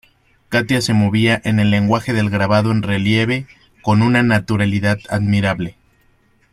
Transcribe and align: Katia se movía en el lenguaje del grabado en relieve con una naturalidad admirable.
Katia 0.49 0.81
se 0.81 0.95
movía 0.95 1.39
en 1.43 1.59
el 1.59 1.69
lenguaje 1.69 2.11
del 2.11 2.31
grabado 2.31 2.71
en 2.71 2.81
relieve 2.81 3.45
con 3.83 4.01
una 4.01 4.23
naturalidad 4.23 4.97
admirable. 5.09 5.75